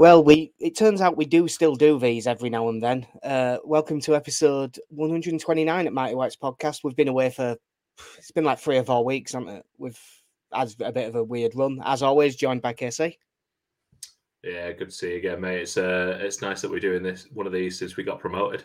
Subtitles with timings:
[0.00, 3.06] Well, we it turns out we do still do these every now and then.
[3.22, 6.82] Uh, welcome to episode 129 at Mighty Whites podcast.
[6.82, 7.54] We've been away for
[8.16, 9.66] it's been like three or four weeks, hasn't it?
[9.76, 10.00] We've
[10.54, 11.82] had a bit of a weird run.
[11.84, 13.18] As always, joined by KC.
[14.42, 15.60] Yeah, good to see you again, mate.
[15.60, 18.64] It's uh, it's nice that we're doing this one of these since we got promoted.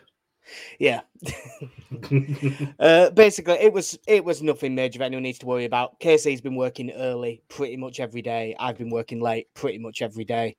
[0.79, 1.01] Yeah.
[2.79, 5.99] uh, basically, it was it was nothing major that anyone needs to worry about.
[5.99, 8.55] KC's been working early pretty much every day.
[8.57, 10.55] I've been working late pretty much every day.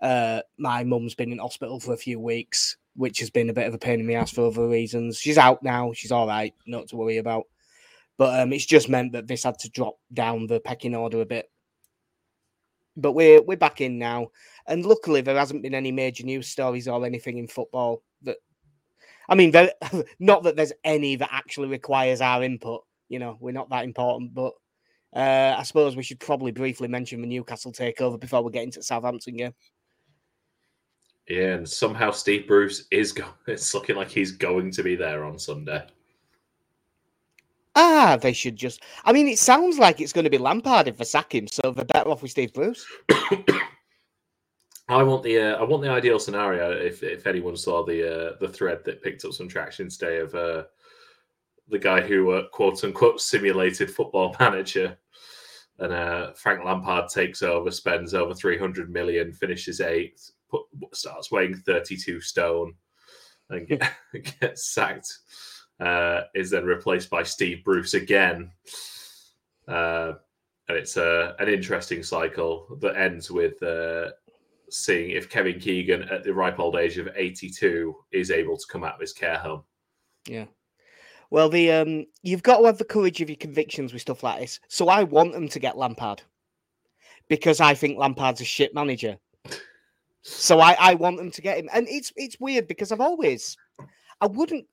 [0.00, 3.66] Uh, my mum's been in hospital for a few weeks, which has been a bit
[3.66, 5.18] of a pain in the ass for other reasons.
[5.18, 5.92] She's out now.
[5.92, 6.54] She's all right.
[6.66, 7.44] Not to worry about.
[8.16, 11.26] But um, it's just meant that this had to drop down the pecking order a
[11.26, 11.50] bit.
[12.96, 14.28] But we're we're back in now,
[14.68, 18.36] and luckily there hasn't been any major news stories or anything in football that.
[19.28, 19.72] I mean, there,
[20.20, 22.84] not that there's any that actually requires our input.
[23.08, 24.52] You know, we're not that important, but
[25.14, 28.80] uh, I suppose we should probably briefly mention the Newcastle takeover before we get into
[28.80, 29.54] the Southampton game.
[31.28, 33.30] And somehow Steve Bruce is going.
[33.46, 35.84] It's looking like he's going to be there on Sunday.
[37.76, 38.82] Ah, they should just.
[39.04, 41.72] I mean, it sounds like it's going to be Lampard if they sack him, so
[41.72, 42.86] they're better off with Steve Bruce.
[44.88, 48.32] I want the uh, I want the ideal scenario if if anyone saw the uh,
[48.40, 50.64] the thread that picked up some traction today of uh,
[51.68, 54.96] the guy who uh, quote unquote simulated football manager,
[55.78, 60.32] and uh, Frank Lampard takes over, spends over three hundred million, finishes eighth,
[60.92, 62.74] starts weighing thirty two stone,
[63.50, 63.92] and get,
[64.40, 65.08] gets sacked
[65.80, 68.50] uh, is then replaced by Steve Bruce again.
[69.66, 70.12] Uh,
[70.68, 74.10] and it's a, an interesting cycle that ends with uh,
[74.70, 78.84] seeing if Kevin Keegan, at the ripe old age of 82, is able to come
[78.84, 79.64] out of his care home.
[80.26, 80.46] Yeah.
[81.30, 84.40] Well, the um, you've got to have the courage of your convictions with stuff like
[84.40, 84.60] this.
[84.68, 86.22] So I want them to get Lampard
[87.28, 89.18] because I think Lampard's a shit manager.
[90.26, 93.56] So I, I want them to get him, and it's it's weird because I've always
[94.20, 94.66] I wouldn't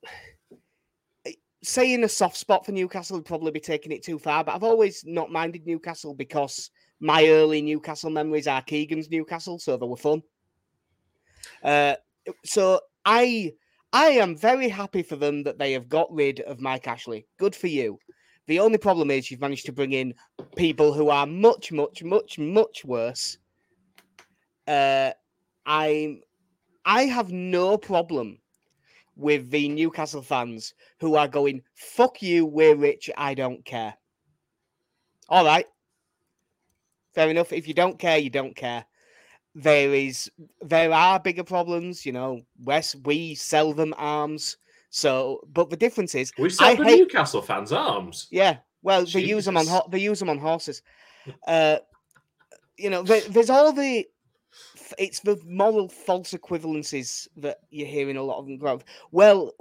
[1.64, 4.64] saying a soft spot for Newcastle would probably be taking it too far, but I've
[4.64, 9.98] always not minded Newcastle because my early Newcastle memories are Keegan's Newcastle, so they were
[9.98, 10.24] fun.
[11.64, 11.96] Uh,
[12.46, 13.52] so I
[13.92, 17.28] I am very happy for them that they have got rid of Mike Ashley.
[17.38, 18.00] Good for you.
[18.48, 20.14] The only problem is you've managed to bring in
[20.56, 23.38] people who are much, much, much, much worse.
[24.68, 25.12] Uh,
[25.66, 26.22] I'm
[26.86, 28.40] I have no problem
[29.16, 33.94] with the Newcastle fans who are going, fuck you, we're rich, I don't care.
[35.30, 35.66] All right.
[37.14, 37.54] Fair enough.
[37.54, 38.86] If you don't care, you don't care.
[39.54, 42.42] There is there are bigger problems, you know.
[42.64, 44.58] West we sell them arms.
[44.90, 48.28] So but the difference is we sell I the hate, Newcastle fans arms.
[48.32, 48.58] Yeah.
[48.82, 49.14] Well, Jesus.
[49.14, 50.82] they use them on they use them on horses.
[51.46, 51.78] Uh
[52.78, 54.08] you know, there, there's all the
[54.97, 58.79] it's the moral false equivalences that you're hearing a lot of them grow.
[59.12, 59.53] Well,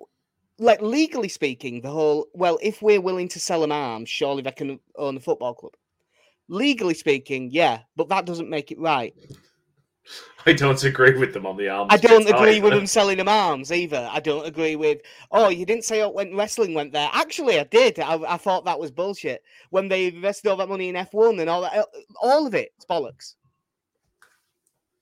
[0.58, 4.52] like legally speaking, the whole well, if we're willing to sell an arm, surely they
[4.52, 5.72] can own a football club.
[6.48, 9.14] Legally speaking, yeah, but that doesn't make it right.
[10.46, 11.88] I don't agree with them on the arms.
[11.92, 12.64] I don't agree either.
[12.64, 14.08] with them selling them arms either.
[14.10, 15.00] I don't agree with.
[15.30, 17.10] Oh, you didn't say when wrestling went there.
[17.12, 18.00] Actually, I did.
[18.00, 21.38] I, I thought that was bullshit when they invested all that money in F one
[21.40, 21.74] and all that.
[21.74, 21.84] Uh,
[22.22, 23.34] all of it, it's bollocks.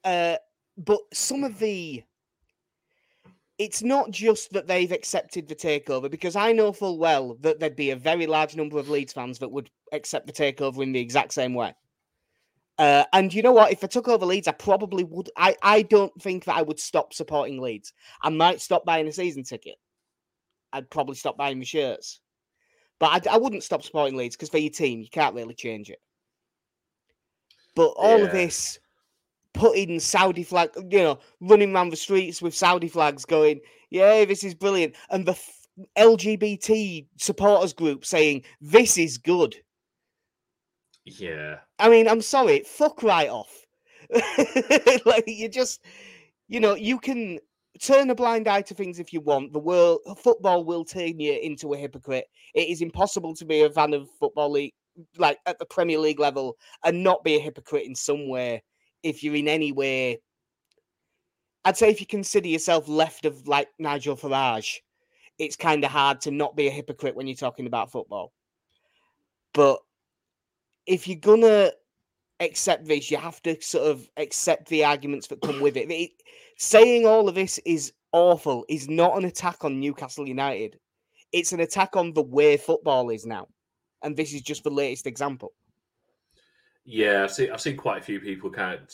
[0.05, 0.37] Uh,
[0.77, 2.03] but some of the
[3.59, 7.75] it's not just that they've accepted the takeover because I know full well that there'd
[7.75, 11.01] be a very large number of Leeds fans that would accept the takeover in the
[11.01, 11.75] exact same way.
[12.79, 13.73] Uh, and you know what?
[13.73, 15.31] If I took over Leeds, I probably would.
[15.37, 17.93] I, I don't think that I would stop supporting Leeds.
[18.23, 19.75] I might stop buying a season ticket.
[20.73, 22.21] I'd probably stop buying the shirts.
[23.01, 25.91] But I, I wouldn't stop supporting Leeds because for your team, you can't really change
[25.91, 26.01] it.
[27.75, 28.25] But all yeah.
[28.27, 28.79] of this
[29.55, 33.61] putting Saudi flag, you know, running around the streets with Saudi flags, going,
[33.91, 39.57] "Yeah, this is brilliant," and the f- LGBT supporters group saying, "This is good."
[41.05, 43.67] Yeah, I mean, I'm sorry, fuck right off.
[45.07, 45.83] like you just,
[46.49, 47.39] you know, you can
[47.81, 49.53] turn a blind eye to things if you want.
[49.53, 52.27] The world football will turn you into a hypocrite.
[52.55, 54.73] It is impossible to be a fan of football league
[55.17, 58.63] like at the Premier League level and not be a hypocrite in some way
[59.03, 60.21] if you're in any way,
[61.65, 64.77] I'd say if you consider yourself left of like Nigel Farage,
[65.39, 68.33] it's kind of hard to not be a hypocrite when you're talking about football.
[69.53, 69.81] But
[70.87, 71.73] if you're gonna
[72.41, 75.91] accept this, you have to sort of accept the arguments that come with it.
[75.91, 76.11] it.
[76.57, 80.79] Saying all of this is awful is not an attack on Newcastle United.
[81.33, 83.47] It's an attack on the way football is now.
[84.03, 85.53] And this is just the latest example.
[86.91, 88.91] Yeah, I've seen I've seen quite a few people kind of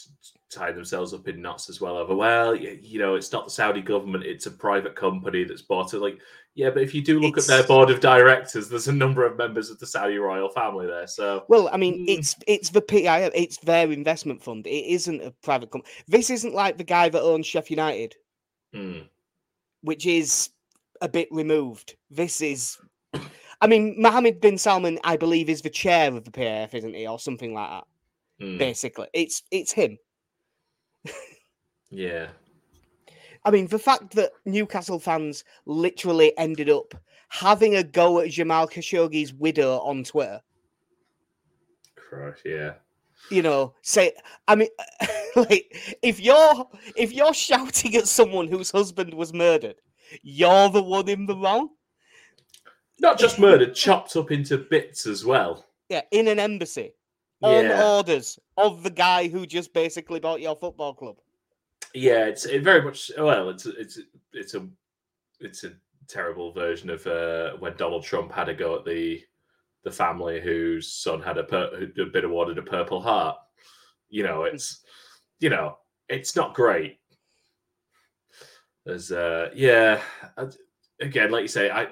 [0.50, 3.82] tie themselves up in knots as well over well, you know, it's not the Saudi
[3.82, 6.00] government, it's a private company that's bought it.
[6.00, 6.18] Like,
[6.56, 7.48] yeah, but if you do look it's...
[7.48, 10.88] at their board of directors, there's a number of members of the Saudi royal family
[10.88, 11.06] there.
[11.06, 12.18] So, well, I mean, mm.
[12.18, 14.66] it's it's the PIF, it's their investment fund.
[14.66, 15.94] It isn't a private company.
[16.08, 18.16] This isn't like the guy that owns Sheffield United,
[18.74, 19.06] mm.
[19.82, 20.50] which is
[21.00, 21.94] a bit removed.
[22.10, 22.76] This is
[23.60, 27.06] I mean, Mohammed bin Salman, I believe, is the chair of the PIF, isn't he,
[27.06, 27.84] or something like that?
[28.44, 28.58] Mm.
[28.58, 29.98] Basically, it's it's him.
[31.90, 32.28] yeah.
[33.44, 36.94] I mean, the fact that Newcastle fans literally ended up
[37.28, 40.40] having a go at Jamal Khashoggi's widow on Twitter.
[41.96, 42.74] Christ, yeah.
[43.30, 44.12] You know, say,
[44.48, 44.68] I mean,
[45.36, 49.76] like, if you're if you're shouting at someone whose husband was murdered,
[50.22, 51.70] you're the one in the wrong.
[53.04, 55.66] Not just murdered, chopped up into bits as well.
[55.90, 56.94] Yeah, in an embassy.
[57.42, 57.96] On yeah.
[57.96, 61.16] orders of the guy who just basically bought your football club.
[61.92, 63.98] Yeah, it's it very much well, it's it's
[64.32, 64.66] it's a
[65.38, 65.74] it's a
[66.08, 69.22] terrible version of uh, when Donald Trump had a go at the
[69.82, 73.36] the family whose son had a per- who'd been awarded a Purple Heart.
[74.08, 74.82] You know, it's
[75.40, 75.76] you know,
[76.08, 77.00] it's not great.
[78.86, 80.00] There's uh yeah,
[81.02, 81.88] again, like you say, I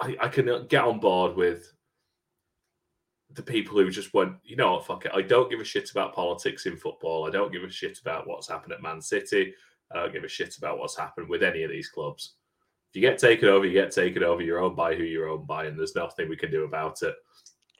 [0.00, 1.72] I, I can get on board with
[3.32, 5.12] the people who just went, you know what, fuck it.
[5.14, 7.26] I don't give a shit about politics in football.
[7.26, 9.54] I don't give a shit about what's happened at Man City.
[9.92, 12.34] I don't give a shit about what's happened with any of these clubs.
[12.90, 14.42] If you get taken over, you get taken over.
[14.42, 17.14] You're owned by who you're owned by, and there's nothing we can do about it.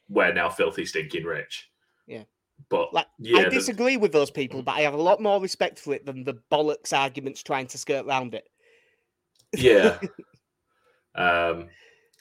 [0.09, 1.71] We're now filthy, stinking rich.
[2.07, 2.25] Yeah.
[2.69, 5.79] But like, yeah, I disagree with those people, but I have a lot more respect
[5.79, 8.49] for it than the bollocks arguments trying to skirt around it.
[9.57, 9.99] Yeah.
[11.15, 11.69] um,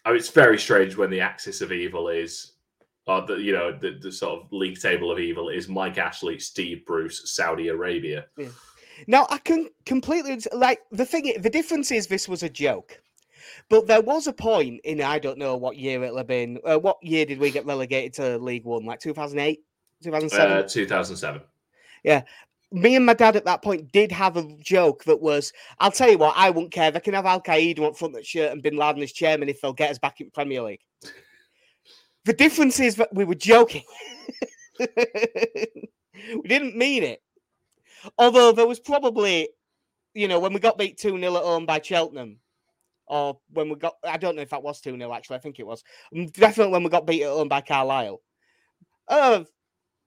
[0.05, 2.53] I mean, it's very strange when the axis of evil is,
[3.07, 6.39] or the you know the, the sort of league table of evil is Mike Ashley,
[6.39, 8.25] Steve Bruce, Saudi Arabia.
[8.37, 8.49] Yeah.
[9.07, 11.33] Now I can completely like the thing.
[11.39, 13.01] The difference is this was a joke,
[13.67, 16.59] but there was a point in I don't know what year it'll have been.
[16.63, 18.85] Uh, what year did we get relegated to League One?
[18.85, 19.63] Like two thousand eight,
[20.03, 21.41] two thousand seven, uh, two thousand seven.
[22.03, 22.21] Yeah,
[22.75, 26.09] me and my dad at that point did have a joke that was, I'll tell
[26.09, 26.91] you what, I wouldn't care.
[26.91, 29.49] They can have Al Qaeda on front of the shirt and Bin Laden as chairman
[29.49, 30.81] if they'll get us back in Premier League.
[32.25, 33.83] The difference is that we were joking.
[34.79, 34.87] we
[36.45, 37.21] didn't mean it.
[38.17, 39.49] Although there was probably,
[40.13, 42.39] you know, when we got beat 2 0 at home by Cheltenham,
[43.07, 45.59] or when we got, I don't know if that was 2 0, actually, I think
[45.59, 45.83] it was.
[46.13, 48.21] Mm, definitely when we got beat at home by Carlisle.
[49.07, 49.45] Oh,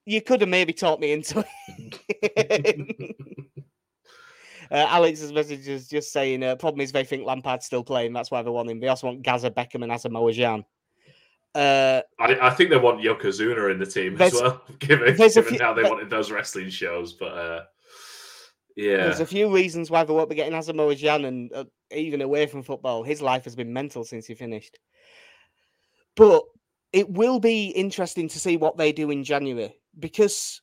[0.09, 1.45] you could have maybe talked me into
[2.07, 3.15] it.
[4.71, 8.13] uh, Alex's message is just saying, uh, problem is they think Lampard's still playing.
[8.13, 8.79] That's why they want him.
[8.79, 10.65] They also want Gazza, Beckham and Asamoah Gyan.
[11.55, 15.59] Uh, I, I, think they want Yokozuna in the team as well, given, given few,
[15.59, 17.13] how they wanted those wrestling shows.
[17.13, 17.63] But uh,
[18.75, 22.21] yeah, there's a few reasons why they won't be getting Asamoah Gyan, and uh, even
[22.21, 24.77] away from football, his life has been mental since he finished.
[26.15, 26.43] But
[26.93, 30.61] it will be interesting to see what they do in January because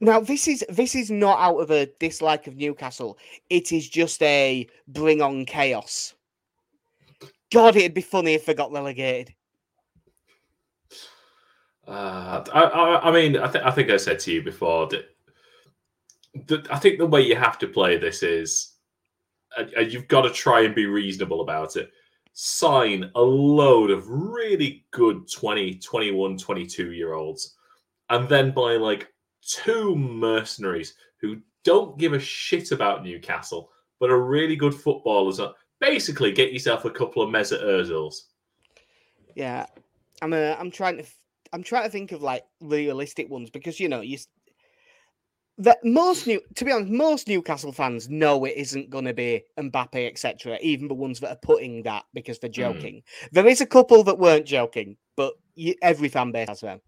[0.00, 3.18] now this is this is not out of a dislike of Newcastle.
[3.50, 6.14] It is just a bring on chaos.
[7.52, 9.34] God, it'd be funny if they got relegated.
[11.86, 15.04] Uh, I, I, mean, I, th- I think I said to you before that,
[16.46, 18.72] that I think the way you have to play this is
[19.56, 21.90] uh, you've got to try and be reasonable about it
[22.34, 27.54] sign a load of really good 20, 21, 22 year olds
[28.10, 34.22] and then buy like two mercenaries who don't give a shit about Newcastle but are
[34.22, 35.40] really good footballers.
[35.80, 38.24] Basically, get yourself a couple of Mesut Ozils.
[39.34, 39.66] Yeah,
[40.20, 40.32] I'm.
[40.32, 41.04] Uh, I'm trying to.
[41.52, 44.18] I'm trying to think of like realistic ones because you know you
[45.58, 49.44] that most new to be honest, most Newcastle fans know it isn't going to be
[49.58, 50.58] Mbappe, etc.
[50.60, 52.54] Even the ones that are putting that because they're hmm.
[52.54, 52.94] joking.
[52.96, 53.30] Mm.
[53.32, 56.80] There is a couple that weren't joking, but you, every fan base has them.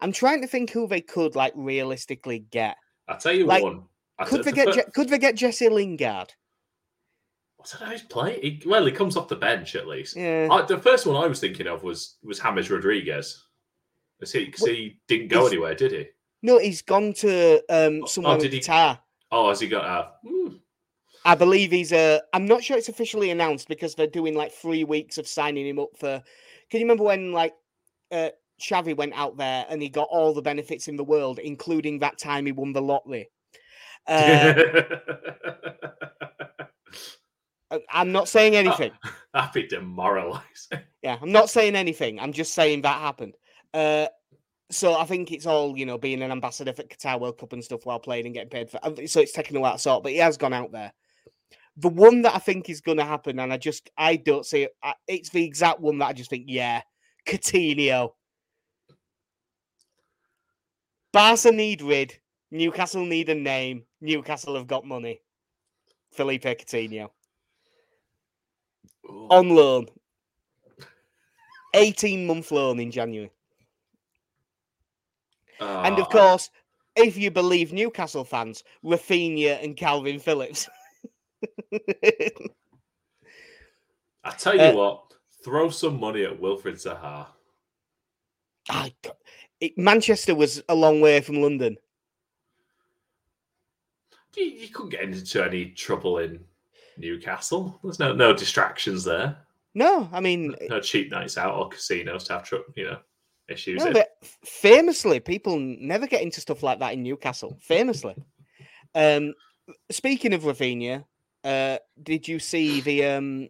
[0.00, 2.76] I'm trying to think who they could like realistically get.
[3.08, 3.82] I'll tell you like, one.
[4.24, 6.32] could they get Je- could they get Jesse Lingard?
[7.56, 8.40] What's that his play?
[8.40, 10.16] He, well, he comes off the bench at least.
[10.16, 10.48] Yeah.
[10.50, 13.42] I, the first one I was thinking of was was James Rodriguez.
[14.20, 16.06] Because he, he didn't go anywhere, did he?
[16.44, 18.62] No, he's gone to um oh, somewhere oh, with he...
[19.32, 20.28] Oh, has he got a?
[20.28, 20.56] Hmm.
[21.24, 22.20] I believe he's a.
[22.34, 25.78] I'm not sure it's officially announced because they're doing like three weeks of signing him
[25.78, 26.22] up for.
[26.68, 27.54] Can you remember when like
[28.12, 28.28] uh,
[28.60, 32.18] Xavi went out there and he got all the benefits in the world, including that
[32.18, 33.30] time he won the lottery?
[37.70, 38.92] Uh, I'm not saying anything.
[39.32, 40.80] That'd be demoralizing.
[41.02, 42.20] Yeah, I'm not saying anything.
[42.20, 43.34] I'm just saying that happened.
[43.72, 44.06] Uh,
[44.70, 47.62] so I think it's all you know being an ambassador for Qatar World Cup and
[47.64, 48.80] stuff while playing and getting paid for.
[49.06, 50.92] So it's taken a while to sort, but he has gone out there.
[51.76, 54.62] The one that I think is going to happen, and I just I don't see
[54.64, 54.76] it.
[54.82, 56.82] I- It's the exact one that I just think, yeah,
[57.26, 58.10] Coutinho.
[61.12, 62.14] Barca need rid.
[62.50, 63.84] Newcastle need a name.
[64.00, 65.20] Newcastle have got money.
[66.12, 67.10] Philippe Coutinho
[69.08, 69.28] Ooh.
[69.30, 69.86] on loan.
[71.74, 73.30] 18 month loan in January.
[75.64, 76.50] And of course,
[76.96, 80.68] if you believe Newcastle fans, Raphinha and Kalvin Phillips.
[84.24, 87.26] I tell you uh, what, throw some money at Wilfried Zaha.
[88.70, 88.94] I
[89.60, 91.76] it, Manchester was a long way from London.
[94.36, 96.40] You, you couldn't get into any trouble in
[96.96, 97.78] Newcastle.
[97.82, 99.36] There's no no distractions there.
[99.74, 102.98] No, I mean, No cheap nights out or casinos to have tr- you know
[103.48, 103.84] issues.
[103.84, 104.08] no, but
[104.44, 107.56] famously, people never get into stuff like that in Newcastle.
[107.60, 108.14] Famously.
[108.94, 109.34] Um,
[109.90, 111.04] speaking of Raphinha,
[111.44, 113.48] uh, did you see the um,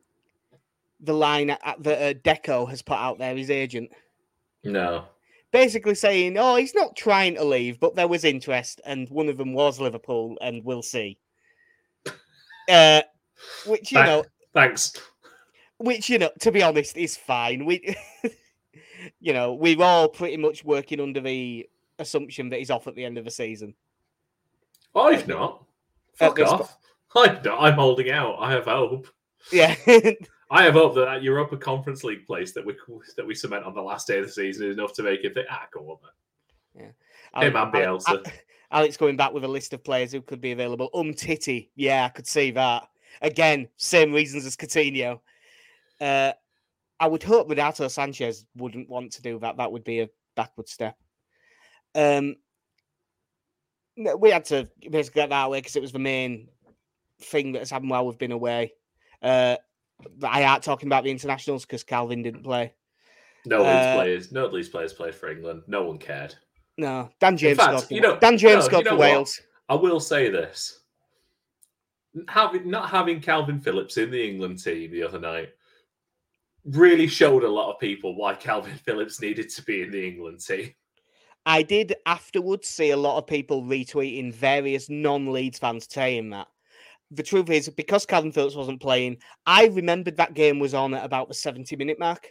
[1.01, 3.37] the line at, at- that uh, Deco has put out there?
[3.37, 3.91] His agent.
[4.65, 5.05] No.
[5.53, 9.37] basically saying, "Oh, he's not trying to leave, but there was interest, and one of
[9.37, 11.19] them was Liverpool, and we'll see."
[12.67, 13.03] Uh,
[13.67, 14.25] which you Thank- know,
[14.55, 14.95] Thanks.
[15.77, 17.67] which you know, to be honest, is fine.
[17.67, 17.95] We,
[19.21, 21.69] you know, we're all pretty much working under the
[21.99, 23.75] assumption that he's off at the end of the season.
[24.95, 25.65] I've not.
[26.15, 26.79] Fuck off.
[27.17, 27.63] I've not.
[27.63, 28.37] I'm holding out.
[28.41, 29.09] I have hope.
[29.53, 29.75] Yeah,
[30.51, 32.75] I have hope that that Europa Conference League place that we
[33.17, 35.35] that we cement on the last day of the season is enough to make it
[35.35, 36.93] think, ah, go on, man.
[37.43, 38.09] Him and Bielsa.
[38.11, 38.23] Ale-
[38.71, 40.91] Alex going back with a list of players who could be available.
[40.95, 42.89] Um, Titty, yeah, I could see that.
[43.23, 45.21] Again, same reasons as Coutinho.
[46.01, 46.33] Uh,
[47.01, 49.57] I would hope Renato Sanches wouldn't want to do that.
[49.57, 50.97] That would be a backward step.
[51.95, 52.37] Um,
[54.19, 56.49] we had to basically get that out of the way because it was the main
[57.21, 58.73] thing that has happened while we've been away.
[59.23, 59.57] Uh,
[60.23, 62.75] I aren't talking about the internationals because Kalvin didn't play.
[63.47, 65.63] No Leeds Uh, players, no Leeds players played for England.
[65.67, 66.35] No one cared.
[66.77, 67.85] No, Dan James fact, scored.
[67.85, 69.11] For, you know- Dan James no, scored you for know what?
[69.13, 69.41] Wales.
[69.69, 70.81] I will say this:
[72.29, 75.51] having not having Kalvin Phillips in the England team the other night
[76.65, 80.41] really showed a lot of people why Kalvin Phillips needed to be in the England
[80.41, 80.73] team.
[81.47, 86.49] I did afterwards see a lot of people retweeting various non-Leeds fans saying that.
[87.11, 91.05] The truth is, because Kalvin Phillips wasn't playing, I remembered that game was on at
[91.05, 92.27] about the 70 minute mark.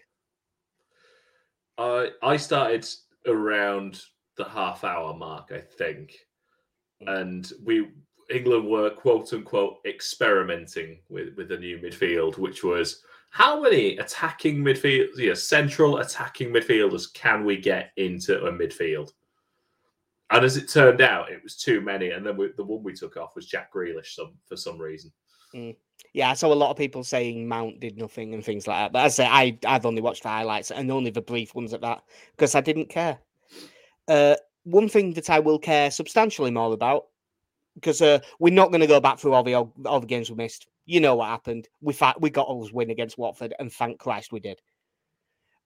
[1.77, 2.87] I I started
[3.27, 4.01] around
[4.35, 6.13] the half hour mark, I think,
[7.01, 7.21] mm.
[7.21, 7.87] and we
[8.29, 14.59] England were quote unquote experimenting with with the new midfield, which was how many attacking
[14.59, 19.11] midfield, yeah, central attacking midfielders can we get into a midfield?
[20.29, 22.11] And as it turned out, it was too many.
[22.11, 25.11] And then we, the one we took off was Jack Grealish, some for some reason.
[26.13, 28.93] Yeah, I saw a lot of people saying Mount did nothing and things like that.
[28.93, 31.73] But as I say, I, I've only watched the highlights and only the brief ones
[31.73, 32.03] at that
[32.37, 33.17] because I didn't care.
[34.07, 37.05] Uh, one thing that I will care substantially more about
[37.73, 40.35] because uh, we're not going to go back through all the all the games we
[40.35, 40.67] missed.
[40.85, 41.69] You know what happened.
[41.81, 44.61] We fa- we got us win against Watford, and thank Christ we did.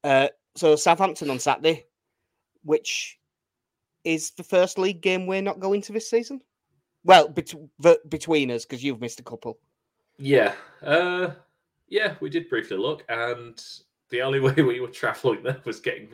[0.03, 1.86] Uh, so Southampton on Saturday,
[2.63, 3.19] which
[4.03, 6.41] is the first league game we're not going to this season.
[7.03, 9.59] Well, bet- between us because you've missed a couple.
[10.17, 11.31] Yeah, uh,
[11.88, 13.63] yeah, we did briefly look, and
[14.09, 16.09] the only way we were traveling there was getting.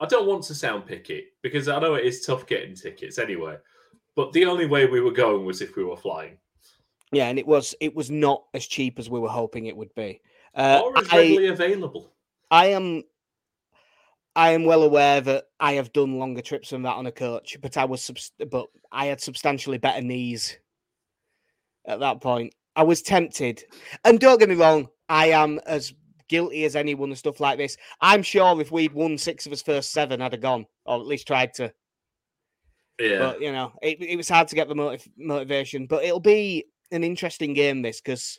[0.00, 3.56] I don't want to sound picky because I know it is tough getting tickets anyway,
[4.14, 6.38] but the only way we were going was if we were flying.
[7.12, 9.94] Yeah, and it was it was not as cheap as we were hoping it would
[9.94, 10.20] be.
[10.54, 12.12] Uh, or as I, readily available.
[12.50, 13.02] I am
[14.36, 17.56] I am well aware that I have done longer trips than that on a coach,
[17.60, 20.58] but I was subs- but I had substantially better knees
[21.86, 22.54] at that point.
[22.76, 23.64] I was tempted,
[24.04, 25.92] and don't get me wrong, I am as
[26.28, 27.76] guilty as anyone and stuff like this.
[28.00, 31.06] I'm sure if we'd won six of his first seven, I'd have gone, or at
[31.06, 31.72] least tried to.
[33.00, 35.86] Yeah, But you know, it, it was hard to get the motiv- motivation.
[35.86, 38.38] But it'll be an interesting game this because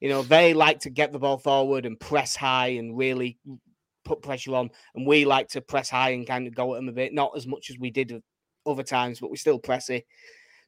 [0.00, 3.38] you know they like to get the ball forward and press high and really
[4.04, 6.88] put pressure on, and we like to press high and kind of go at them
[6.88, 7.14] a bit.
[7.14, 8.22] Not as much as we did
[8.66, 10.06] other times, but we still press it.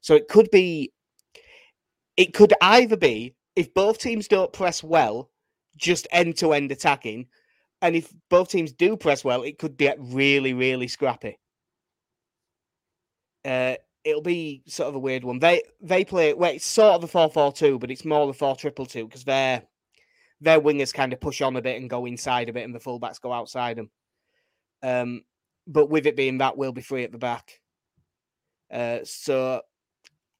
[0.00, 0.92] So it could be,
[2.16, 5.30] it could either be if both teams don't press well,
[5.76, 7.26] just end to end attacking,
[7.82, 11.38] and if both teams do press well, it could get really, really scrappy
[13.46, 15.40] uh, it'll be sort of a weird one.
[15.40, 18.86] They they play well, it's sort of a 4-4-2, but it's more a 4 triple
[18.86, 19.64] two because their
[20.40, 22.78] their wingers kind of push on a bit and go inside a bit, and the
[22.78, 23.90] fullbacks go outside them.
[24.82, 25.22] Um,
[25.66, 27.60] but with it being that, we'll be free at the back.
[28.70, 29.62] Uh, so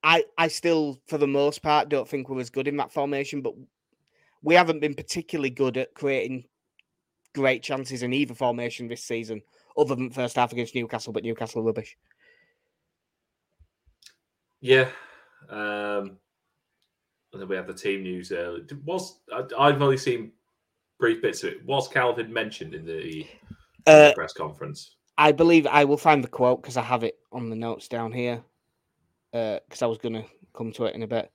[0.02, 3.42] I I still, for the most part, don't think we're as good in that formation,
[3.42, 3.54] but
[4.42, 6.44] we haven't been particularly good at creating
[7.34, 9.42] great chances in either formation this season,
[9.76, 11.96] other than first half against Newcastle, but Newcastle rubbish.
[14.66, 14.88] Yeah.
[15.48, 16.18] Um,
[17.32, 18.32] and then we have the team news.
[18.32, 20.32] Uh, was I, have only seen
[20.98, 21.64] brief bits of it.
[21.64, 23.26] Was Kalvin mentioned in the,
[23.86, 24.96] Uh, press conference?
[25.18, 28.12] I believe I will find the quote because I have it on the notes down
[28.12, 28.42] here.
[29.32, 31.30] Because I was going to come to it in a bit.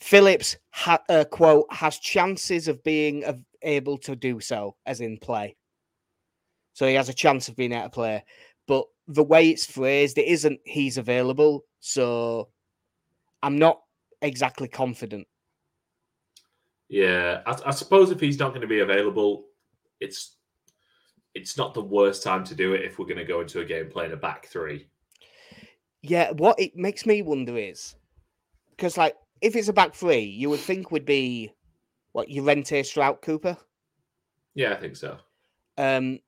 [0.00, 5.18] Phillips ha- uh, quote has chances of being av- able to do so, as in
[5.18, 5.54] play.
[6.72, 8.24] So he has a chance of being able to play,
[8.66, 11.64] but the way it's phrased, it isn't he's available.
[11.80, 12.48] So
[13.44, 13.82] I'm not
[14.22, 15.26] exactly confident.
[16.88, 19.44] Yeah, I, I suppose if he's not going to be available,
[20.00, 20.36] it's
[21.34, 23.64] it's not the worst time to do it if we're going to go into a
[23.64, 24.88] game playing a back three.
[26.00, 27.94] Yeah, what it makes me wonder is
[28.70, 31.52] because, like, if it's a back three, you would think would be
[32.12, 33.58] what Llorente, Struijk, Cooper.
[34.54, 35.18] Yeah, I think so.
[35.76, 36.20] Um,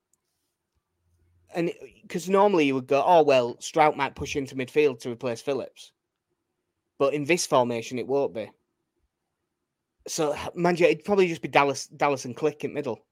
[1.55, 1.71] and
[2.03, 5.93] because normally you would go, oh well, Struijk might push into midfield to replace Phillips,
[6.99, 8.49] but in this formation it won't be.
[10.07, 13.05] So, mind you, it'd probably just be Dallas, Dallas and Klich in middle.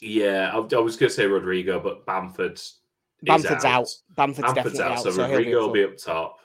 [0.00, 2.54] Yeah, I, I was going to say Rodrigo, but Bamford.
[2.54, 2.74] is
[3.22, 3.88] Bamford's out.
[4.14, 5.02] Bamford's, Bamford's definitely out, out.
[5.02, 6.38] so, so Rodrigo will be up top.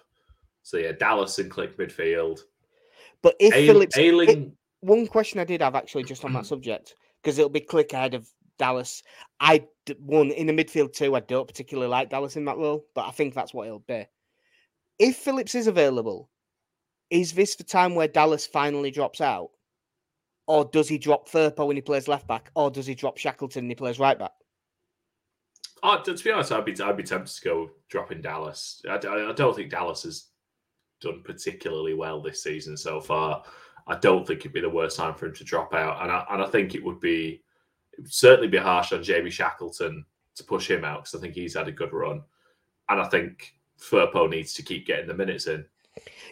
[0.63, 2.39] So yeah, Dallas and Klich midfield.
[3.21, 6.45] But if Ail- Phillips, it- Ayling, one question I did have actually just on that
[6.47, 9.03] subject because it'll be Klich ahead of Dallas.
[9.39, 9.67] I
[9.99, 11.15] one in the midfield too.
[11.15, 14.05] I don't particularly like Dallas in that role, but I think that's what it'll be.
[15.01, 16.29] If Phillips is available,
[17.09, 19.49] is this the time where Dallas finally drops out,
[20.45, 23.63] or does he drop Firpo when he plays left back, or does he drop Shackleton
[23.63, 24.33] and he plays right back?
[25.81, 28.79] Oh, to be honest, I'd be I'd be tempted to go dropping Dallas.
[28.87, 30.27] I, I- I don't think Dallas has
[31.01, 33.43] done particularly well this season so far.
[33.87, 36.23] I don't think it'd be the worst time for him to drop out, and I,
[36.29, 37.43] and I think it would be
[37.93, 41.33] it would certainly be harsh on Jamie Shackleton to push him out because I think
[41.33, 42.21] he's had a good run,
[42.89, 45.65] and I think Firpo needs to keep getting the minutes in.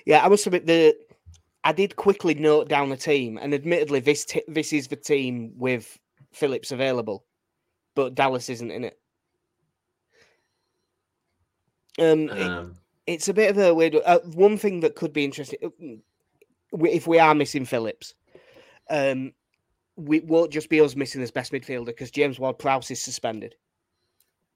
[0.05, 0.95] Yeah, I must admit the
[1.63, 5.51] I did quickly note down the team, and admittedly, this t- this is the team
[5.57, 5.99] with
[6.31, 7.25] Phillips available,
[7.95, 8.99] but Dallas isn't in it.
[11.99, 12.75] Um, it- Um,
[13.07, 13.95] it's a bit of a weird.
[13.95, 18.13] Uh, one thing that could be interesting uh, if we are missing Phillips,
[18.89, 19.33] um,
[19.95, 23.55] we won't just be us missing as best midfielder because James Ward-Prowse is suspended.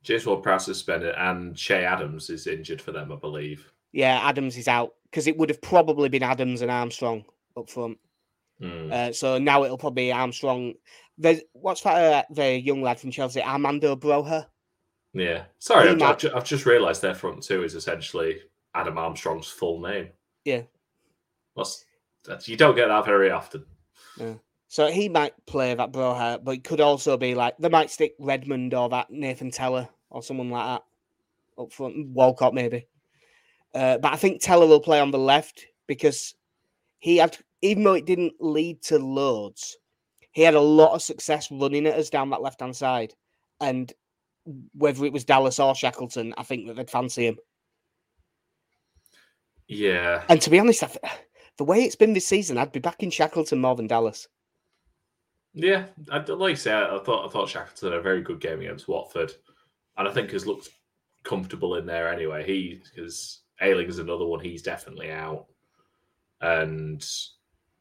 [0.04, 3.72] James Ward-Prowse suspended, and Che Adams is injured for them, I believe.
[3.92, 7.24] Yeah, Adams is out because it would have probably been Adams and Armstrong
[7.56, 7.98] up front.
[8.60, 8.92] Hmm.
[8.92, 10.74] Uh, so now it'll probably be Armstrong.
[11.18, 11.96] There's what's that?
[12.30, 14.48] Uh, the young lad from Chelsea, Armando Broja.
[15.14, 15.44] Yeah.
[15.60, 18.42] Sorry, I've, I've, ju- I've just realised their front two is essentially
[18.74, 20.10] Adam Armstrong's full name.
[20.44, 20.64] Yeah.
[21.56, 21.86] That's,
[22.26, 23.64] that's, you don't get that very often.
[24.18, 24.34] Yeah.
[24.70, 28.16] So he might play that Broja, but it could also be like they might stick
[28.18, 32.08] Redmond or that Nathan Tella or someone like that up front.
[32.10, 32.88] Walcott maybe.
[33.74, 36.36] Uh, but I think Tella will play on the left because
[37.00, 39.78] he had, even though it didn't lead to loads,
[40.32, 43.14] he had a lot of success running at us down that left hand side.
[43.60, 43.92] And
[44.74, 47.38] whether it was Dallas or Shackleton, I think that they'd fancy him.
[49.68, 50.24] Yeah.
[50.30, 50.84] And to be honest,
[51.58, 54.28] the way it's been this season, I'd be backing Shackleton more than Dallas.
[55.54, 55.86] Yeah.
[56.12, 58.88] I'd like I say, I thought I thought Shackleton had a very good game against
[58.88, 59.34] Watford.
[59.98, 60.70] And I think has looked
[61.24, 62.46] comfortable in there anyway.
[62.46, 65.46] He because Ayling is another one, he's definitely out.
[66.42, 67.06] And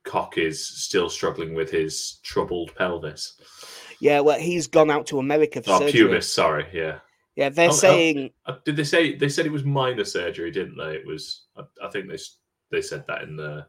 [0.04, 3.40] Koch is still struggling with his troubled pelvis.
[4.00, 5.92] Yeah, well, he's gone out to America for Oh, surgery.
[6.18, 6.98] pubis, sorry, yeah.
[7.36, 7.76] Yeah, they're Oh, oh.
[7.76, 10.96] saying Uh, did they say they said it was minor surgery, didn't they?
[10.96, 11.46] It was.
[11.56, 12.18] I, I think they
[12.70, 13.66] they said that in the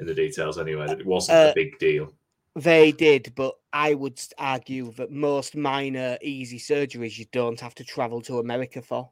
[0.00, 0.86] in the details anyway.
[0.86, 2.12] That it wasn't Uh, a big deal.
[2.56, 7.84] They did, but I would argue that most minor, easy surgeries you don't have to
[7.84, 9.10] travel to America for.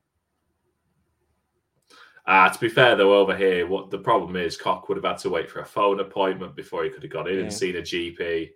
[2.24, 5.18] Uh, to be fair, though, over here, what the problem is, Koch would have had
[5.18, 7.40] to wait for a phone appointment before he could have gone in Yeah.
[7.42, 8.50] and seen a GP.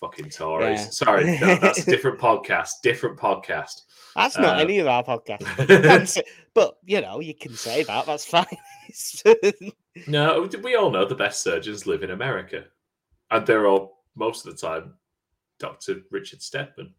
[0.00, 0.80] Fucking Tories.
[0.80, 0.90] Yeah.
[0.90, 2.70] Sorry, that, that's a different podcast.
[2.82, 3.82] Different podcast.
[4.16, 6.16] That's not Uh, any of our podcasts.
[6.16, 8.06] But, but, you know, you can say that.
[8.06, 8.44] That's fine.
[10.08, 12.64] No, we all know the best surgeons live in America,
[13.32, 14.94] and they're all most of the time
[15.58, 16.92] Doctor Richard Steadman,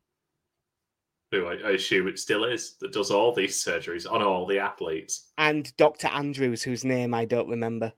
[1.32, 4.60] who I, I assume it still is that does all these surgeries on all the
[4.60, 5.32] athletes.
[5.38, 6.08] and Dr.
[6.08, 7.94] Andrews, whose name I don't remember.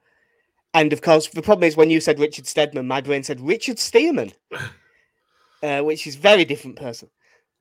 [0.74, 3.78] And of course, the problem is when you said Richard Steadman, my brain said Richard
[3.78, 4.34] Stearman,
[5.64, 7.10] uh, which is very different person.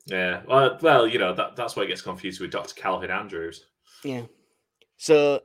[0.06, 2.74] Yeah, well, well, you know that that's why it gets confused with Dr.
[2.74, 3.66] Calvin Andrews.
[4.02, 4.22] Yeah.
[4.96, 5.42] So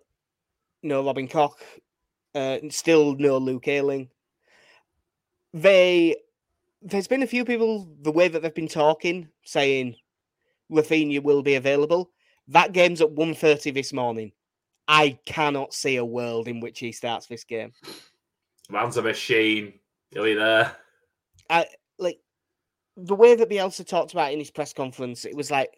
[0.81, 1.61] no Robin Koch,
[2.33, 4.09] uh, still no Luke Ayling.
[5.53, 6.15] They
[6.81, 9.95] there's been a few people the way that they've been talking saying
[10.71, 12.11] Raphinha will be available.
[12.47, 14.31] That game's at 1.30 this morning.
[14.87, 17.73] I cannot see a world in which he starts this game.
[18.69, 19.73] Man's a machine.
[20.11, 20.75] He'll be there.
[21.49, 22.19] I like
[22.97, 25.25] the way that Bielsa talked about in his press conference.
[25.25, 25.77] It was like,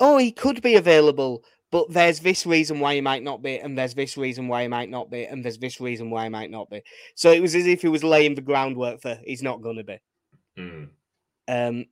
[0.00, 3.76] oh, he could be available, but there's this reason why he might not be, and
[3.76, 6.50] there's this reason why he might not be, and there's this reason why he might
[6.50, 6.82] not be.
[7.16, 9.84] So it was as if he was laying the groundwork for he's not going to
[9.84, 9.98] be.
[10.56, 10.84] Hmm.
[11.48, 11.86] Um,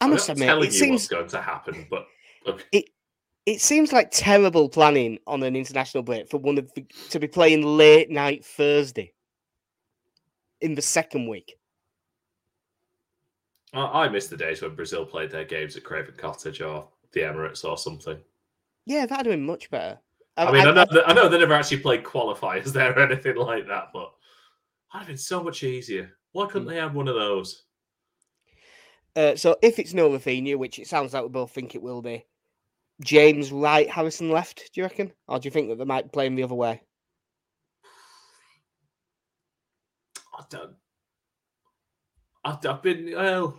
[0.00, 2.06] I I'm must not admit, telling it you seems what's going to happen, but
[2.44, 2.66] look,
[3.46, 7.28] it seems like terrible planning on an international break for one of the, to be
[7.28, 9.12] playing late night Thursday
[10.60, 11.54] in the second week.
[13.72, 17.20] I, I miss the days when Brazil played their games at Craven Cottage or the
[17.20, 18.18] Emirates or something.
[18.86, 19.98] Yeah, that'd have been much better.
[20.36, 23.36] I mean, I, know, that, I know they never actually played qualifiers there or anything
[23.36, 24.12] like that, but
[24.92, 26.12] that'd have been so much easier.
[26.32, 27.64] Why couldn't they have one of those?
[29.16, 32.02] Uh, so if it's no Raphinha, which it sounds like we both think it will
[32.02, 32.26] be,
[33.00, 34.70] James right, Harrison left.
[34.72, 36.82] Do you reckon, or do you think that they might play him the other way?
[40.38, 40.74] I don't.
[42.44, 43.58] I've, I've been well.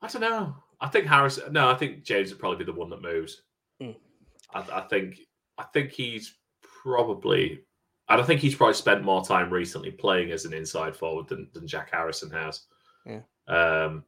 [0.00, 0.56] I don't know.
[0.80, 1.52] I think Harrison.
[1.52, 3.42] No, I think James would probably be the one that moves.
[3.80, 3.96] Mm.
[4.52, 5.20] I, I think.
[5.58, 6.34] I think he's
[6.82, 7.60] probably.
[8.08, 11.48] I don't think he's probably spent more time recently playing as an inside forward than,
[11.54, 12.62] than Jack Harrison has.
[13.06, 13.20] Yeah.
[13.48, 14.04] Um.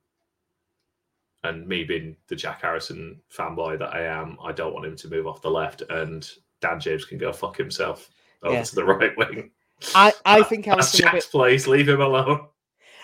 [1.45, 5.09] And me being the Jack Harrison fanboy that I am, I don't want him to
[5.09, 6.29] move off the left, and
[6.61, 8.11] Dan James can go fuck himself
[8.43, 8.63] over Yeah.
[8.65, 9.51] to the right wing.
[9.95, 11.05] I, I think That's Harrison.
[11.13, 11.67] Will be, place.
[11.67, 12.47] Leave him alone.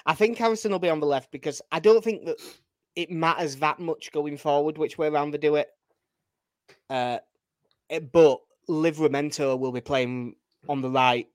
[0.06, 2.38] I think Harrison will be on the left because I don't think that
[2.96, 5.68] it matters that much going forward which way around they do it.
[6.90, 7.18] Uh,
[7.90, 10.34] eh, but Livramento will be playing
[10.68, 11.28] on the right,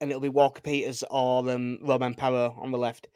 [0.00, 3.08] and it'll be Walker Peters or um, Romain Perraud on the left.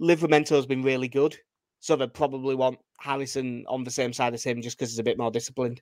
[0.00, 1.36] Livramento's been really good,
[1.80, 5.04] so they probably want Harrison on the same side as him just because he's a
[5.04, 5.80] bit more disciplined.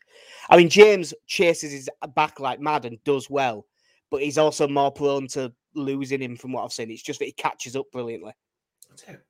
[0.51, 3.67] I mean, James chases his back like mad and does well,
[4.11, 6.91] but he's also more prone to losing him from what I've seen.
[6.91, 8.33] It's just that he catches up brilliantly.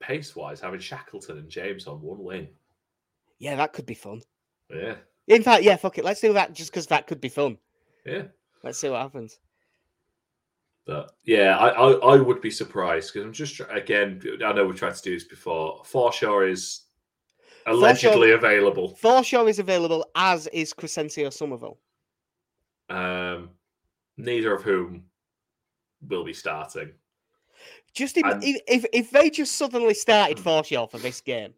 [0.01, 2.49] Pace wise, having Shackleton and James on one wing.
[3.39, 4.21] Yeah, that could be fun.
[4.71, 4.97] Yeah.
[5.27, 6.05] In fact, yeah, fuck it.
[6.05, 7.59] Let's do that just because that could be fun.
[8.05, 8.25] Yeah.
[8.63, 9.39] Let's see what happens.
[10.87, 14.21] But yeah, I, I, I would be surprised because I'm just again.
[14.45, 15.83] I know we've tried to do this before.
[15.85, 16.83] Forshaw is
[17.67, 18.97] allegedly available.
[19.03, 21.79] Forshaw is available, as is Crysencio Summerville.
[22.91, 23.49] Um,
[24.19, 25.05] neither of whom
[26.07, 26.93] will be starting.
[27.95, 31.55] Just im- And- if, if if they just suddenly started Forshaw for this game,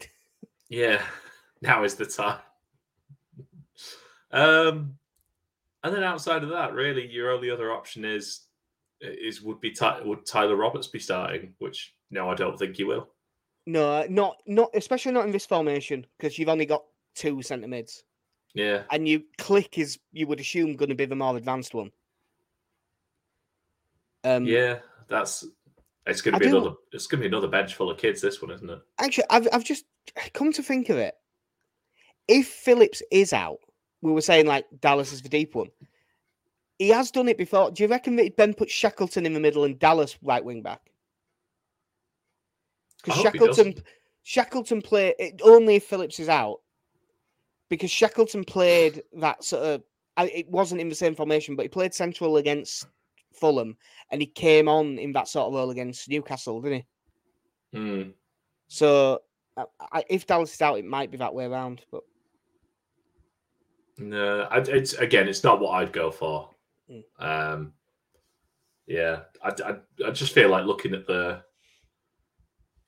[0.68, 1.02] Yeah,
[1.62, 2.38] now is the time.
[4.32, 4.98] Um,
[5.84, 8.40] and then outside of that, really, your only other option is
[9.00, 11.54] is would be Ty- would Tyler Roberts be starting?
[11.58, 13.08] Which no, I don't think he will.
[13.66, 16.84] no, not not especially not in this formation because you've only got
[17.14, 18.04] two centre mids,
[18.54, 21.90] Yeah, and you Klich is you would assume going to be the more advanced one.
[24.24, 25.46] Um, yeah, that's
[26.06, 26.72] it's going to be another.
[26.92, 28.20] It's going to be another bench full of kids.
[28.20, 28.80] This one, isn't it?
[28.98, 29.84] Actually, I've I've just
[30.32, 31.14] come to think of it.
[32.28, 33.60] If Phillips is out,
[34.06, 35.68] we were saying like Dallas is the deep one.
[36.78, 37.70] He has done it before.
[37.70, 40.62] Do you reckon that he'd then put Shackleton in the middle and Dallas right wing
[40.62, 40.80] back?
[43.02, 43.74] Because I hope he Shackleton.
[44.22, 46.60] Shackleton played it, only if Phillips is out.
[47.68, 49.82] Because Shackleton played that sort of.
[50.18, 52.86] It wasn't in the same formation, but he played central against
[53.32, 53.76] Fulham,
[54.10, 56.84] and he came on in that sort of role against Newcastle, didn't
[57.72, 57.78] he?
[57.78, 58.10] Hmm.
[58.68, 59.20] So
[59.92, 61.82] I, if Dallas is out, it might be that way around.
[61.90, 62.02] But
[63.98, 66.50] No, it's again, it's not what I'd go for.
[66.90, 67.02] Mm.
[67.18, 67.72] Um,
[68.86, 71.42] yeah, I, I, I just feel like looking at the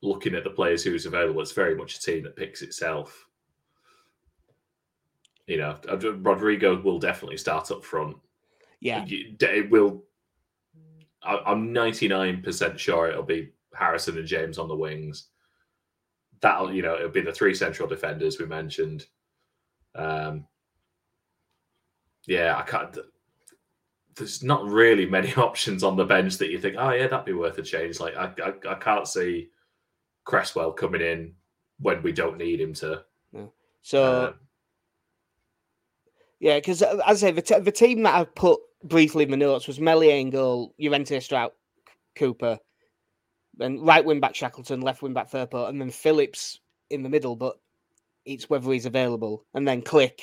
[0.02, 3.26] looking at the players who's available, it's very much a team that picks itself.
[5.46, 5.78] You know,
[6.20, 8.16] Rodrigo will definitely start up front.
[8.80, 10.04] yeah, It will.
[11.22, 15.28] I'm 99% sure it'll be Harrison and James on the wings.
[16.40, 19.06] That'll, you know, it'll be the three central defenders we mentioned.
[19.96, 20.46] Um,
[22.28, 22.96] yeah, I can't.
[24.14, 27.32] There's not really many options on the bench that you think, oh yeah, that'd be
[27.32, 27.98] worth a change.
[27.98, 29.48] Like I, I, I can't see
[30.24, 31.32] Cresswell coming in
[31.80, 33.02] when we don't need him to.
[33.82, 34.32] so Uh,
[36.38, 39.36] yeah, because as I say, the, t- the team that I put briefly in the
[39.36, 41.50] notes was Meslier in goal, Llorente, Struijk,
[42.14, 42.58] Cooper,
[43.56, 46.60] then right wing back Shackleton, left wing back Firpo, and then Phillips
[46.90, 47.34] in the middle.
[47.34, 47.58] But
[48.24, 50.20] It's whether he's available, and then Klich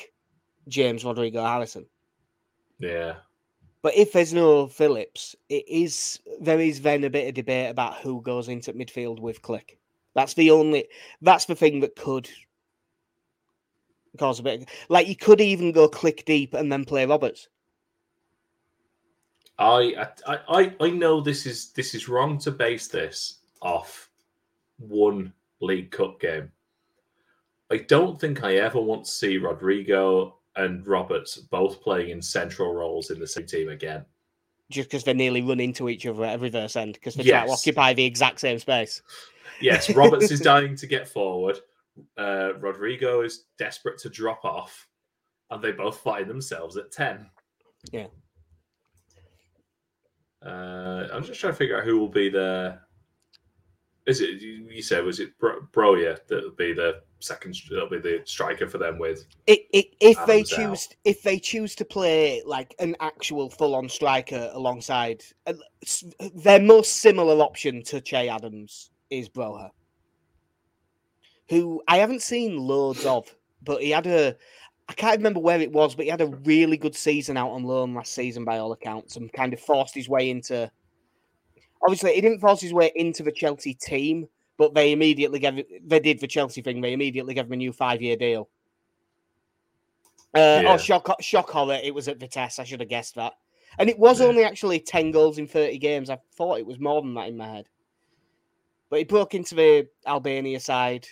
[0.67, 1.85] James Rodrigo Harrison.
[2.79, 3.15] Yeah.
[3.81, 7.97] But if there's no Phillips, it is there is then a bit of debate about
[7.97, 9.77] who goes into midfield with Klich.
[10.15, 10.87] That's the only
[11.21, 12.29] that's the thing that could
[14.17, 14.61] cause a bit.
[14.61, 17.47] Of, like you could even go Klich deep and then play Roberts.
[19.59, 24.09] I, I I I know this is this is wrong to base this off
[24.77, 26.51] one League Cup game.
[27.71, 32.73] I don't think I ever want to see Rodrigo and Roberts both playing in central
[32.73, 34.05] roles in the same team again.
[34.69, 37.41] Just because they nearly run into each other at reverse end because they yes.
[37.41, 39.01] try to occupy the exact same space.
[39.61, 41.59] Yes, Roberts is dying to get forward.
[42.17, 44.87] Uh, Rodrigo is desperate to drop off,
[45.51, 47.29] and they both find themselves at ten.
[47.91, 48.07] Yeah.
[50.45, 52.79] Uh, I'm just trying to figure out who will be the
[54.05, 57.97] is it you said was it Bro, Yeah, that would be the second that'll be
[57.97, 60.95] the striker for them with it, it, if Adams they choose out.
[61.05, 65.53] if they choose to play like an actual full-on striker alongside uh,
[66.35, 69.69] their most similar option to Che Adams is Broja
[71.49, 74.35] who I haven't seen loads of but he had a
[74.87, 77.63] I can't remember where it was but he had a really good season out on
[77.63, 80.69] loan last season by all accounts and kind of forced his way into
[81.83, 85.99] obviously he didn't force his way into the Chelsea team, but they immediately gave they
[85.99, 86.81] did the Chelsea thing.
[86.81, 88.49] They immediately gave him a new five year deal.
[90.33, 90.73] Uh, oh, yeah.
[90.73, 91.79] Oh, shock, shock horror!
[91.81, 92.59] It was at Vitesse.
[92.59, 93.33] I should have guessed that.
[93.77, 94.27] And it was yeah.
[94.27, 96.09] only actually ten goals in thirty games.
[96.09, 97.69] I thought it was more than that in my head.
[98.89, 101.07] But he broke into the Albania side.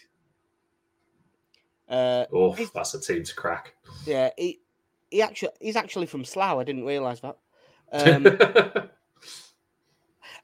[1.90, 3.76] Uh, oh, that's a team to crack.
[4.06, 4.62] Yeah, he
[5.10, 6.58] he actually he's actually from Slough.
[6.58, 7.38] I didn't realise that.
[7.96, 8.24] Um,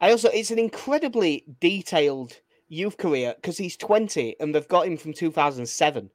[0.01, 4.97] I also, it's an incredibly detailed youth career because he's 20 and they've got him
[4.97, 6.09] from 2007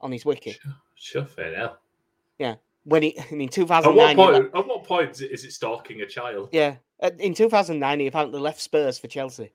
[0.00, 0.56] on his wiki.
[0.94, 1.76] Sure, fair enough.
[2.38, 2.56] Yeah.
[2.84, 4.10] When he, in 2009.
[4.10, 6.48] At what, point, at what point is it stalking a child?
[6.52, 6.76] Yeah.
[7.18, 9.52] In 2009, he apparently left Spurs for Chelsea.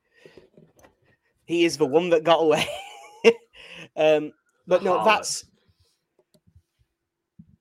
[1.46, 2.66] He is the one that got away.
[3.98, 4.32] um,
[4.66, 5.46] but no, that's.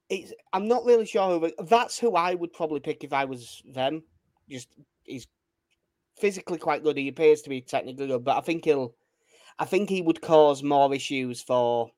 [0.08, 1.64] It's, I'm not really sure who.
[1.64, 4.04] That's who I would probably pick if I was them.
[4.48, 4.68] Just
[5.02, 5.26] he's
[6.22, 6.96] physically quite good.
[6.96, 8.94] He appears to be technically good, but I think he'll,
[9.58, 11.90] I think he would cause more issues for